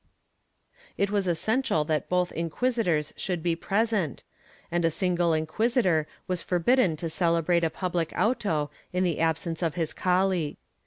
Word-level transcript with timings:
^ 0.03 0.03
It 0.97 1.11
was 1.11 1.27
essential 1.27 1.85
that 1.85 2.09
both 2.09 2.31
inquisitors 2.31 3.13
should 3.17 3.43
be 3.43 3.55
present, 3.55 4.23
and 4.71 4.83
a 4.83 4.89
single 4.89 5.31
inquisitor 5.31 6.07
was 6.27 6.41
forbidden 6.41 6.95
to 6.97 7.07
celebrate 7.07 7.63
a 7.63 7.69
public 7.69 8.11
auto 8.17 8.71
in 8.91 9.03
the 9.03 9.19
absence 9.19 9.61
of 9.61 9.75
his 9.75 9.93
colleague. 9.93 10.57